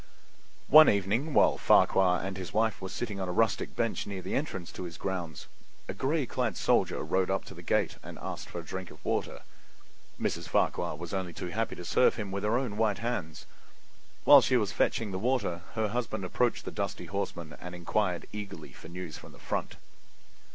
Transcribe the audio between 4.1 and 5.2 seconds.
the entrance to his